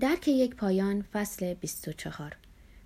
[0.00, 2.36] درک یک پایان فصل 24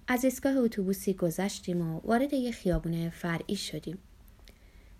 [0.09, 3.99] از ایستگاه اتوبوسی گذشتیم و وارد یک خیابون فرعی شدیم.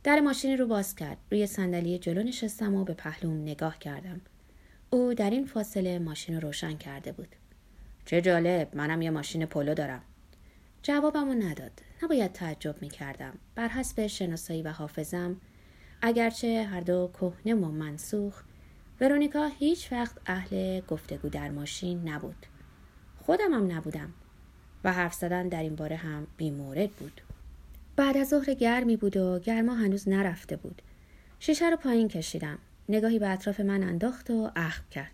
[0.05, 1.19] در ماشین رو باز کرد.
[1.31, 4.21] روی صندلی جلو نشستم و به پهلوم نگاه کردم.
[4.91, 7.37] او در این فاصله ماشین رو روشن کرده بود.
[8.05, 10.03] چه جالب منم یه ماشین پلو دارم.
[10.83, 11.73] جوابمو نداد.
[12.03, 15.41] نباید تعجب می کردم بر حسب شناسایی و حافظم
[16.03, 18.43] اگرچه هر دو کهنه و منسوخ
[19.01, 22.47] ورونیکا هیچ وقت اهل گفتگو در ماشین نبود.
[23.25, 24.13] خودم هم نبودم
[24.85, 27.21] و حرف زدن در این باره هم بیمورد بود.
[27.97, 30.83] بعد از ظهر گرمی بود و گرما هنوز نرفته بود.
[31.39, 32.59] شیشه رو پایین کشیدم.
[32.89, 35.11] نگاهی به اطراف من انداخت و اخم کرد.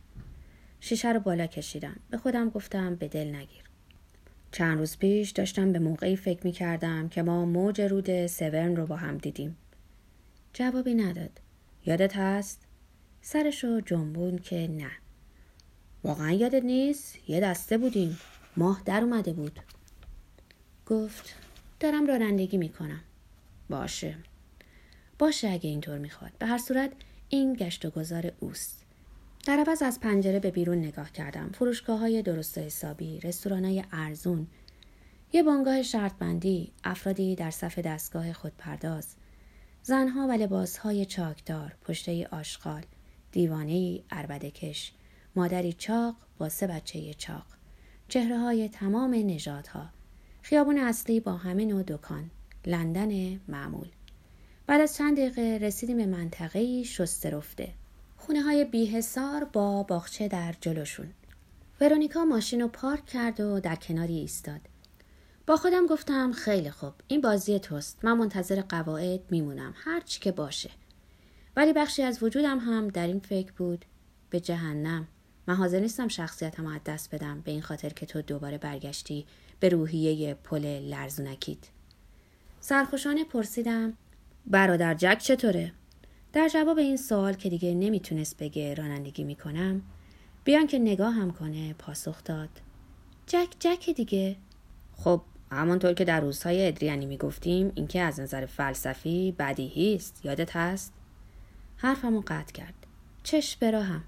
[0.81, 1.97] شیشه رو بالا کشیدم.
[2.11, 3.65] به خودم گفتم به دل نگیر.
[4.53, 8.87] چند روز پیش داشتم به موقعی فکر می کردم که ما موج رود سورن رو
[8.87, 9.57] با هم دیدیم.
[10.53, 11.41] جوابی نداد.
[11.87, 12.70] یادت هست؟
[13.23, 14.91] سرشو جنبون که نه.
[16.05, 18.19] واقعا یادت نیست؟ یه دسته بودیم.
[18.57, 19.61] ماه در اومده بود.
[20.87, 21.35] گفت
[21.81, 23.01] دارم رانندگی می‌کنم.
[23.71, 24.17] باشه.
[25.19, 26.33] باشه اگه اینطور می‌خواد.
[26.39, 26.93] به هر صورت
[27.29, 28.85] این گشت و گذار اوست.
[29.47, 31.51] در عوض از پنجره به بیرون نگاه کردم.
[31.55, 34.47] فروشگاه های درست و حسابی رستوران های ارزون.
[35.33, 39.15] یه بانگاه شرط بندی افرادی در صف دستگاه خودپرداز.
[39.83, 42.83] زنها و لباسهای چاکدار پشته آشغال.
[43.33, 44.93] دیوانه ای کش.
[45.37, 47.47] مادری چاق با سه بچه چاق.
[48.09, 49.89] چهره های تمام نژادها.
[50.43, 52.31] خیابون اصلی با همه نوع دکان.
[52.67, 53.89] لندن معمول.
[54.67, 57.69] بعد از چند دقیقه رسیدیم به منطقه شسته رفته.
[58.17, 61.11] خونه های بیحسار با باغچه در جلوشون.
[61.81, 64.61] ورونیکا ماشین رو پارک کرد و در کناری ایستاد.
[65.47, 66.93] با خودم گفتم خیلی خوب.
[67.09, 67.99] این بازی توست.
[68.05, 69.75] من منتظر قواعد میمونم.
[69.77, 70.71] هر چی که باشه.
[71.61, 73.85] ولی بخشی از وجودم هم در این فکر بود.
[74.31, 75.09] به جهنم.
[75.47, 79.27] من حاضر نیستم شخصیتم از دست بدم به این خاطر که تو دوباره برگشتی
[79.61, 81.59] به روحیه پل لرزونکیت.
[82.61, 83.93] سرخوشانه پرسیدم
[84.47, 85.73] برادر جک چطوره؟
[86.33, 89.83] در جواب این سوال که دیگه نمی‌تونست بگه رانندگی می‌کنم
[90.45, 92.51] بیان که نگاه هم کنه پاسخ داد.
[93.27, 94.37] جک جک دیگه.
[94.97, 100.93] خب همانطور که در روزهای ادریانی می‌گفتیم اینکه از نظر فلسفی بدیهی است یادت هست؟
[101.83, 102.75] حرفمو قطع کرد.
[103.23, 104.03] چش هم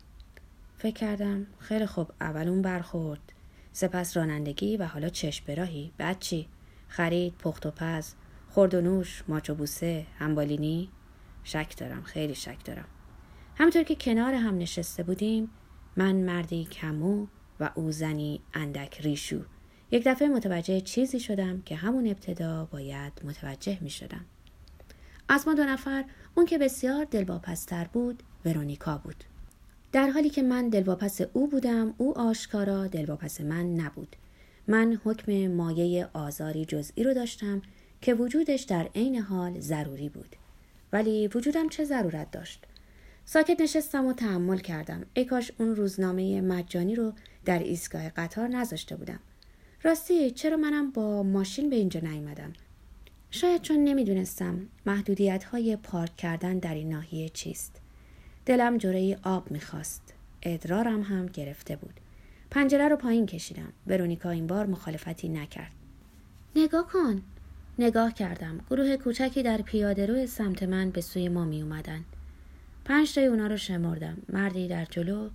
[0.76, 3.32] فکر کردم خیلی خوب اول اون برخورد.
[3.72, 6.48] سپس رانندگی و حالا چش براهی بعد چی؟
[6.88, 8.14] خرید پخت و پز
[8.48, 10.90] خورد و نوش ماچ و بوسه همبالینی.
[11.44, 12.88] شک دارم خیلی شک دارم.
[13.56, 15.50] همطور که کنار هم نشسته بودیم
[15.96, 17.26] من مردی کمو
[17.60, 19.40] و او زنی اندک ریشو.
[19.90, 24.24] یک دفعه متوجه چیزی شدم که همون ابتدا باید متوجه می شدم.
[25.28, 29.24] از ما دو نفر اون که بسیار دلواپستر بود ورونیکا بود.
[29.92, 34.16] در حالی که من دلواپس او بودم او آشکارا دلواپس من نبود.
[34.68, 37.62] من حکم مایه آزاری جزئی رو داشتم
[38.00, 40.36] که وجودش در عین حال ضروری بود.
[40.92, 42.64] ولی وجودم چه ضرورت داشت؟
[43.24, 45.04] ساکت نشستم و تحمل کردم.
[45.14, 47.12] ای کاش اون روزنامه مجانی رو
[47.44, 49.20] در ایستگاه قطار نذاشته بودم.
[49.82, 52.52] راستی چرا منم با ماشین به اینجا نیومدم
[53.34, 57.80] شاید چون نمی‌دونستم محدودیت های پارک کردن در این ناحیه چیست.
[58.46, 60.14] دلم جوره آب می‌خواست.
[60.42, 62.00] ادرارم هم گرفته بود.
[62.50, 63.72] پنجره رو پایین کشیدم.
[63.86, 65.72] ورونیکا این بار مخالفتی نکرد.
[66.56, 67.22] نگاه کن.
[67.78, 68.60] نگاه کردم.
[68.70, 72.04] گروه کوچکی در پیاده روی سمت من به سوی ما می اومدن.
[72.84, 74.16] پنج تای اونا رو شمردم.
[74.28, 75.30] مردی در جلو.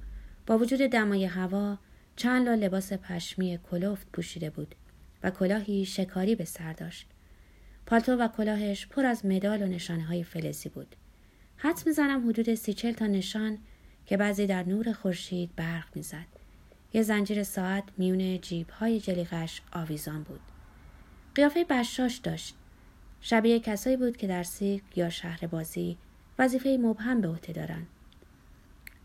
[0.48, 1.78] با وجود دمای هوا
[2.16, 4.76] چند لا لباس پشمی کلفت پوشیده بود
[5.24, 7.08] و کلاهی شکاری به سر داشت.
[7.88, 10.96] پالتو و کلاهش پر از مدال و نشانه های فلزی بود.
[11.58, 13.58] حدس می‌زنم حدود سی چل تا نشان
[14.06, 16.26] که بعضی در نور خورشید برق می‌زد.
[16.94, 20.40] یه زنجیر ساعت میون جیب های جلیقش آویزان بود.
[21.36, 22.56] قیافه بشاش داشت.
[23.22, 25.98] شبیه کسایی بود که در سیرک یا شهر بازی
[26.40, 27.88] وظیفه مبهم به عهده دارند.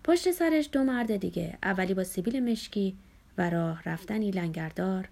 [0.05, 2.97] پشت سرش دو مرد دیگه اولی با سیبیل مشکی
[3.39, 5.09] و راه رفتنی لنگردار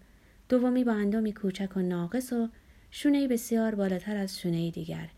[0.48, 2.48] دومی با اندامی کوچک و ناقص و
[2.90, 5.08] شونه بسیار بالاتر از شونه دیگر.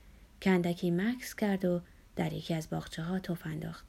[0.42, 1.80] کندکی مکس کرد و
[2.16, 3.86] در یکی از باخچه ها توف انداخت.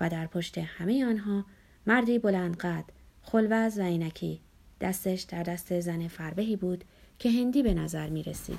[0.00, 1.44] و در پشت همه آنها
[1.86, 2.84] مردی بلند قد
[3.22, 4.40] خلوز و عینکی.
[4.80, 6.84] دستش در دست زن فربهی بود
[7.18, 8.58] که هندی به نظر می رسید.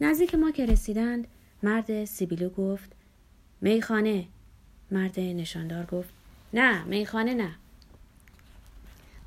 [0.00, 1.26] نزدیک ما که رسیدند
[1.62, 2.92] مرد سیبیلو گفت
[3.60, 4.24] میخانه.
[4.90, 6.08] مرد نشاندار گفت
[6.52, 7.54] نه میخانه نه.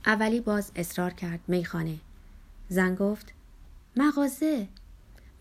[0.05, 1.97] اولی باز اصرار کرد میخانه.
[2.69, 3.33] زن گفت
[3.95, 4.67] مغازه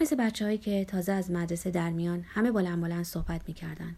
[0.01, 3.97] مثل بچه که تازه از مدرسه در میان همه بلند بلند صحبت می‌کردن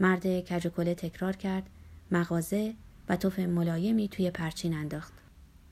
[0.00, 1.70] مرد کج کله تکرار کرد
[2.10, 2.74] مغازه
[3.08, 5.12] و توف ملایمی توی پرچین انداخت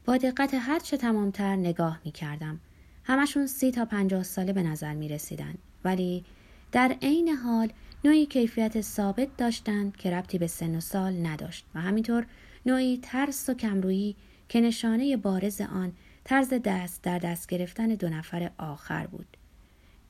[0.05, 2.61] با دقت هر چه تمامتر نگاه می کردم.
[3.05, 5.55] همشون سی تا پنجاه ساله به نظر می رسیدن.
[5.85, 6.25] ولی
[6.73, 7.73] در عین حال
[8.05, 12.27] نوعی کیفیت ثابت داشتند که ربطی به سن و سال نداشت و همینطور
[12.67, 14.17] نوعی ترس و کمرویی
[14.49, 15.93] که نشانه بارز آن
[16.25, 19.37] طرز دست در دست گرفتن دو نفر آخر بود.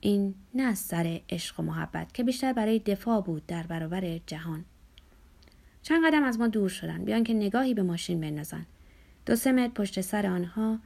[0.00, 4.64] این نه از سر عشق و محبت که بیشتر برای دفاع بود در برابر جهان.
[5.82, 8.66] چند قدم از ما دور شدن بیان که نگاهی به ماشین بندازن.
[9.26, 10.78] دو سه متر پشت سر آنها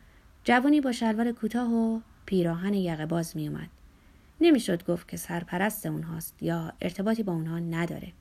[0.44, 3.69] جوانی با شلوار کوتاه و پیراهن یقه باز می اومد.
[4.41, 8.12] نمی‌شد گفت که سرپرست اونهاست یا ارتباطی با اونها نداره.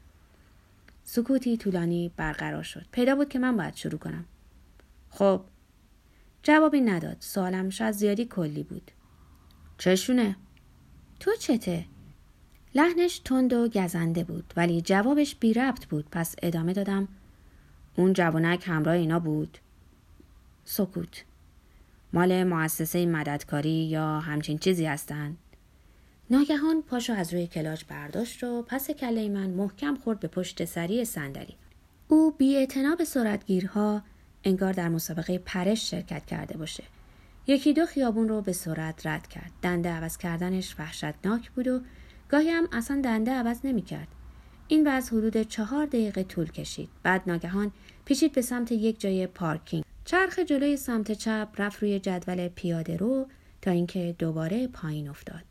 [1.03, 2.85] سکوتی طولانی برقرار شد.
[2.91, 4.25] پیدا بود که من باید شروع کنم.
[5.09, 5.41] خب
[6.43, 7.17] جوابی نداد.
[7.19, 8.91] سوالم شاید زیادی کلی بود.
[9.77, 10.35] چشونه؟
[11.19, 11.85] تو چته؟
[12.75, 17.07] لحنش تند و گزنده بود ولی جوابش بی ربط بود پس ادامه دادم
[17.95, 19.57] اون جوانک همراه اینا بود
[20.65, 21.23] سکوت
[22.13, 25.37] مال مؤسسه مددکاری یا همچین چیزی هستند
[26.29, 31.05] ناگهان پاشو از روی کلاج برداشت و پس کله من محکم خورد به پشت سری
[31.05, 31.55] صندلی
[32.07, 32.67] او بی
[32.97, 34.01] به سرعتگیرها
[34.43, 36.83] انگار در مسابقه پرش شرکت کرده باشه
[37.47, 41.81] یکی دو خیابون رو به سرعت رد کرد دنده عوض کردنش وحشتناک بود و
[42.29, 44.07] گاهی هم اصلا دنده عوض نمی کرد.
[44.67, 46.89] این وضع حدود چهار دقیقه طول کشید.
[47.03, 47.71] بعد ناگهان
[48.05, 49.83] پیچید به سمت یک جای پارکینگ.
[50.05, 53.27] چرخ جلوی سمت چپ رفت روی جدول پیاده رو
[53.61, 55.43] تا اینکه دوباره پایین افتاد.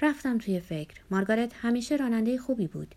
[0.00, 0.94] رفتم توی فکر.
[1.10, 2.94] مارگارت همیشه راننده خوبی بود.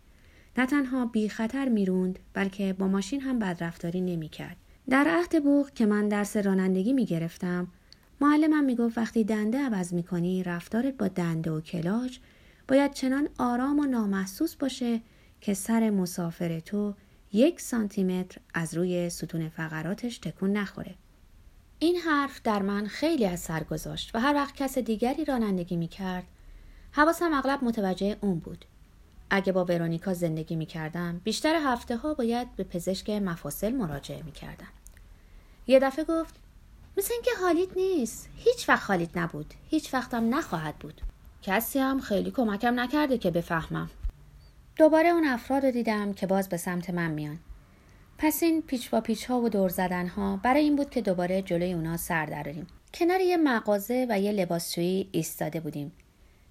[0.58, 4.56] نه تنها بی خطر می‌روند بلکه با ماشین هم بدرفتاری نمی کرد.
[4.88, 7.68] در عهد بوغ که من درس رانندگی می گرفتم
[8.20, 12.18] معلمم می گفت وقتی دنده عوض می کنی رفتارت با دنده و کلاج
[12.68, 15.00] باید چنان آرام و نامحسوس باشه
[15.40, 16.94] که سر مسافر تو
[17.32, 20.94] یک سانتیمتر از روی ستون فقراتش تکون نخوره.
[21.78, 26.24] این حرف در من خیلی اثر گذاشت و هر وقت کس دیگری رانندگی می کرد
[26.92, 28.64] حواسم اغلب متوجه اون بود.
[29.30, 34.32] اگه با ورونیکا زندگی می کردم بیشتر هفته ها باید به پزشک مفاصل مراجعه می
[34.32, 34.68] کردم.
[35.66, 36.34] یه دفعه گفت
[36.98, 38.28] مثل اینکه حالیت نیست.
[38.36, 39.54] هیچ وقت حالیت نبود.
[39.70, 41.00] هیچ وقتم نخواهد بود.
[41.42, 43.90] کسی هم خیلی کمکم نکرده که بفهمم
[44.76, 47.38] دوباره اون افراد رو دیدم که باز به سمت من میان
[48.18, 51.42] پس این پیچ با پیچ ها و دور زدن ها برای این بود که دوباره
[51.42, 55.92] جلوی اونا سر دراریم کنار یه مغازه و یه لباسشویی ایستاده بودیم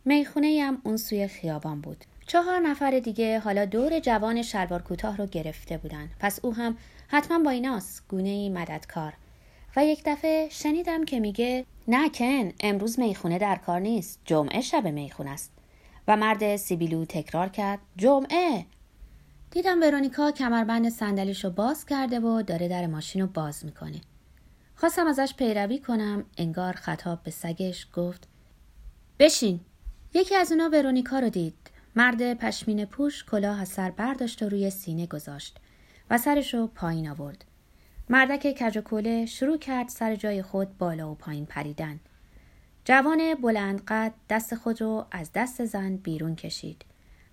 [0.06, 5.26] می‌خونه هم اون سوی خیابان بود چهار نفر دیگه حالا دور جوان شلوار کوتاه رو
[5.26, 6.78] گرفته بودن پس او هم
[7.08, 9.14] حتما با ایناست گونه ای مددکار.
[9.76, 14.88] و یک دفعه شنیدم که میگه نه کن امروز می‌خونه در کار نیست جمعه شب
[14.88, 15.52] می‌خونه است.
[16.08, 18.66] و مرد سیبیلو تکرار کرد جمعه؟
[19.52, 24.02] دیدم ورونیکا کمربند صندلیش رو باز کرده و داره در ماشین رو باز می‌کنه.
[24.76, 28.28] خواستم ازش پیروی کنم انگار خطاب به سگش گفت
[29.20, 29.60] بشین.
[30.14, 31.69] یکی از اونا ورونیکا رو دید.
[32.00, 35.57] مرد پشمین پوش کلاه از سر برداشت و روی سینه گذاشت
[36.10, 37.46] و سرش رو پایین آورد
[38.10, 42.00] مردک کج و شروع کرد سر جای خود بالا و پایین پریدن.
[42.86, 46.86] جوان بلند قد دست خود رو از دست زن بیرون کشید.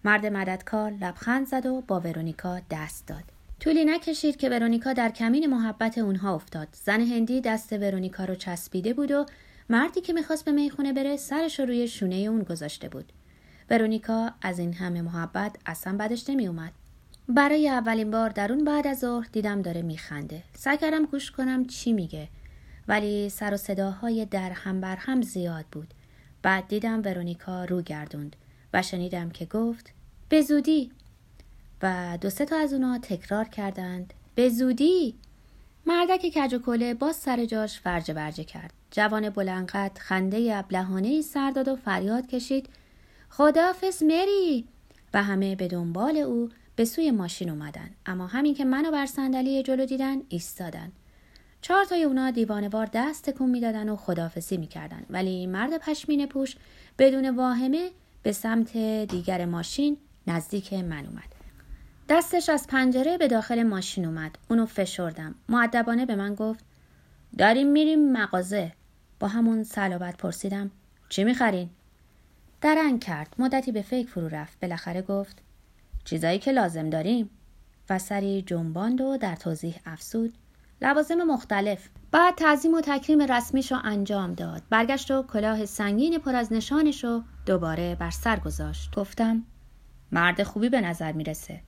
[0.05, 3.25] مرد مددکار لبخند زد و با ورونیکا دست داد.
[3.61, 6.69] طولی نکشید که ورونیکا در کمین محبت اونها افتاد.
[6.73, 9.27] زن هندی دست ورونیکا رو چسبیده بود و
[9.69, 13.13] مردی که می‌خواست به می‌خونه بره سرش رو روی شونه اون گذاشته بود.
[13.71, 16.73] ورونیکا از این همه محبت اصلا بدش نمی اومد.
[17.29, 20.43] برای اولین بار در اون بعد از ظهر دیدم داره میخنده.
[20.55, 22.29] سعی کردم گوش کنم چی میگه.
[22.89, 25.95] ولی سر و صداهای در هم بر هم زیاد بود.
[26.43, 28.37] بعد دیدم ورونیکا رو گردوند
[28.75, 29.93] و شنیدم که گفت
[30.29, 30.91] به زودی.
[31.83, 35.15] و دو سه تا از اونا تکرار کردند به زودی.
[35.87, 38.73] مردک کج و کله باز سر جاش فرج برجه کرد.
[38.91, 42.69] جوان بلنقد خنده ابلهانه ای سر داد و فریاد کشید.
[43.31, 44.65] خدافز مری.
[45.15, 47.91] و همه به دنبال او به سوی ماشین اومدن.
[48.07, 50.93] اما همین که منو بر صندلی جلو دیدن ایستادن.
[51.61, 55.07] چهار تای اونا دیوانوار دست تکون می‌دادن و خدافسی می‌کردن.
[55.11, 56.57] ولی مرد پشمین پوش
[56.99, 57.91] بدون واهمه
[58.23, 58.77] به سمت
[59.11, 61.37] دیگر ماشین نزدیک من اومد.
[62.09, 64.39] دستش از پنجره به داخل ماشین اومد.
[64.51, 65.35] اونو فشردم.
[65.49, 66.65] معدبانه به من گفت
[67.39, 68.73] داریم میریم مغازه.
[69.21, 70.71] با همون سلابت پرسیدم
[71.09, 71.71] چی می‌خرین؟
[72.67, 73.35] درنگ کرد.
[73.39, 74.61] مدتی به فکر فرو رفت.
[74.61, 75.43] بالاخره گفت
[76.05, 77.31] چیزایی که لازم داریم.
[77.91, 80.35] و سری جنباند و در توضیح افسود
[80.83, 81.89] لوازم مختلف.
[82.13, 84.63] بعد تعظیم و تکریم رسمیش رو انجام داد.
[84.71, 88.95] برگشت و کلاه سنگین پر از نشانش رو دوباره بر سر گذاشت.
[88.97, 89.43] گفتم
[90.13, 91.61] مرد خوبی به نظر می‌رسه.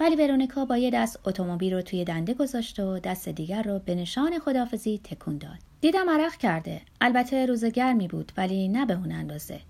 [0.00, 3.94] ولی ورونیکا با یه دست اتومبیل رو توی دنده گذاشت و دست دیگر رو به
[3.94, 5.58] نشان خدافزی تکون داد.
[5.80, 6.80] دیدم عرق کرده.
[7.00, 9.60] البته روز گرمی بود ولی نه به اون اندازه.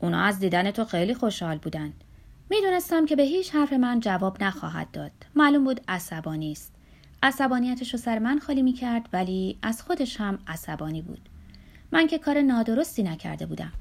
[0.00, 1.92] اونا از دیدن تو خیلی خوشحال بودن.
[2.50, 5.12] می‌دونستم که به هیچ حرف من جواب نخواهد داد.
[5.34, 6.74] معلوم بود عصبانی است.
[7.22, 11.28] عصبانیتش رو سر من خالی می‌کرد ولی از خودش هم عصبانی بود.
[11.92, 13.72] من که کار نادرستی نکرده بودم.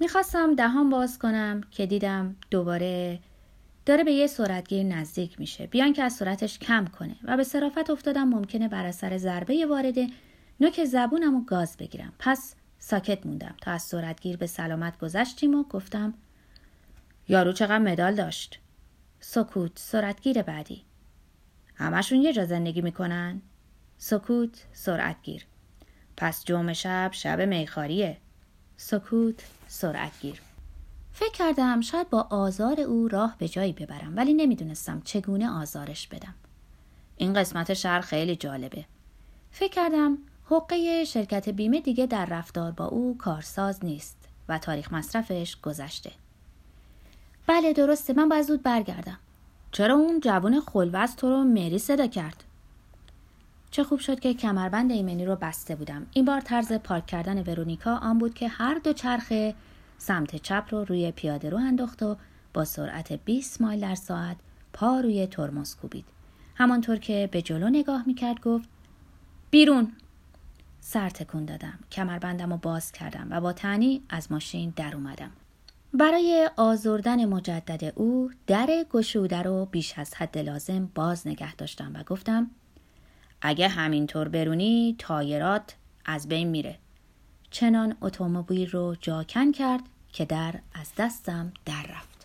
[0.00, 3.18] می‌خواستم دهان باز کنم که دیدم دوباره
[3.86, 5.66] داره به یه سرعتگیر نزدیک میشه.
[5.66, 10.08] بیان که از سرعتش کم کنه و به صرافت افتادم ممکنه بر اثر ضربه وارده
[10.60, 12.12] نوک زبونم و گاز بگیرم.
[12.18, 13.54] پس ساکت موندم.
[13.60, 16.14] تا از سرعتگیر به سلامت گذشتیم و گفتم
[17.28, 18.60] یارو چقدر مدال داشت؟
[19.20, 20.84] سکوت سرعتگیر بعدی.
[21.74, 23.42] همشون یه جا زندگی می‌کنن؟
[23.98, 25.46] سکوت سرعتگیر.
[26.16, 28.16] پس جمعه شب شب میخاریه
[28.76, 30.42] سکوت سرعتگیر.
[31.12, 36.34] فکر کردم شاید با آزار او راه به جایی ببرم ولی نمی‌دونستم چگونه آزارش بدم.
[37.16, 38.84] این قسمت شهر خیلی جالبه.
[39.50, 40.18] فکر کردم
[40.50, 46.12] حقه شرکت بیمه دیگه در رفتار با او کارساز نیست و تاریخ مصرفش گذشته.
[47.46, 48.12] بله درسته.
[48.12, 49.18] من باید زود برگردم.
[49.72, 52.44] چرا اون جوان خلوز تو رو مری صدا کرد؟
[53.70, 56.06] چه خوب شد که کمربند ایمنی رو بسته بودم.
[56.12, 59.54] این بار طرز پارک کردن ورونیکا آن بود که هر دو چرخه
[59.98, 62.16] سمت چپ رو روی پیاده رو انداخت و
[62.54, 64.36] با سرعت 20 مایل در ساعت
[64.72, 66.04] پا روی ترمز کوبید.
[66.54, 68.68] همانطور که به جلو نگاه می‌کرد گفت
[69.50, 69.92] بیرون!
[70.90, 71.78] سر تکون دادم.
[71.92, 75.30] کمربندم رو باز کردم و با تنی از ماشین در اومدم.
[75.94, 82.02] برای آزردن مجدد او در گشوده رو بیش از حد لازم باز نگه داشتم و
[82.02, 82.50] گفتم
[83.42, 86.78] اگه همینطور برونی تایرات از بین میره.
[87.50, 92.17] چنان اتومبیل رو جاکن کرد که در از دستم در رفت.